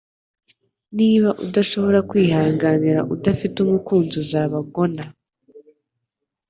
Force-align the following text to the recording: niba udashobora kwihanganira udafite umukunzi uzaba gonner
niba 0.97 1.29
udashobora 1.45 1.99
kwihanganira 2.09 2.99
udafite 3.15 3.57
umukunzi 3.65 4.13
uzaba 4.23 4.57
gonner 4.73 5.09